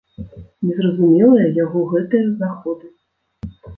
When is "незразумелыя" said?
0.69-1.47